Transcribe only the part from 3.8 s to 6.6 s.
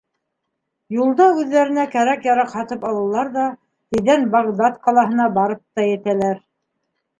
тиҙҙән Бағдад ҡалаһына барып та етәләр.